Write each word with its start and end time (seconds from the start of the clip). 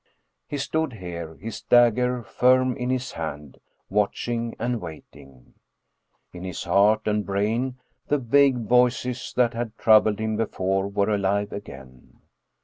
He 0.47 0.57
stood 0.57 0.93
here, 0.93 1.35
his 1.35 1.61
dagger 1.61 2.23
firm 2.23 2.75
in 2.75 2.89
his 2.89 3.11
hand, 3.11 3.59
watching 3.87 4.55
and 4.57 4.81
waiting. 4.81 5.53
In 6.33 6.43
his 6.43 6.63
heart 6.63 7.05
and 7.07 7.23
brain 7.23 7.77
the 8.07 8.17
vague 8.17 8.65
voices 8.67 9.31
that 9.37 9.53
had 9.53 9.77
troubled 9.77 10.17
him 10.17 10.37
before 10.37 10.87
were 10.87 11.13
alive 11.13 11.51
again. 11.53 12.19